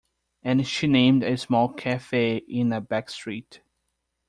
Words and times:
And 0.41 0.67
she 0.67 0.87
named 0.87 1.21
a 1.21 1.37
small 1.37 1.69
cafe 1.71 2.37
in 2.37 2.73
a 2.73 2.81
back 2.81 3.07
street. 3.11 3.61